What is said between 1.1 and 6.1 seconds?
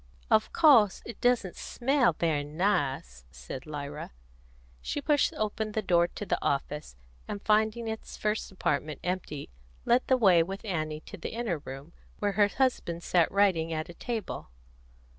doesn't smell very nice," said Lyra. She pushed open the door